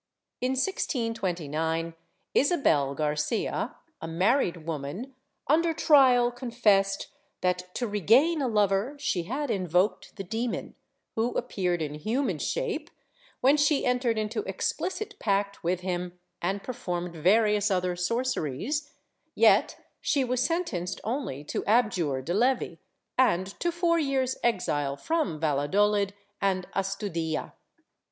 [0.41, 1.93] In 1629,
[2.33, 5.13] Isabel Garcia, a married woman,
[5.45, 7.05] under trial confessed
[7.41, 10.73] that to regain a lover she had invoked the demon,
[11.13, 12.89] who appeared in human shape,
[13.41, 18.91] when she entered into explicit pact with him and performed various other sorceries,
[19.35, 22.75] yet she was sentenced only to abjure de levi
[23.19, 27.53] and to four years' exile from Valladolid and Astudilla.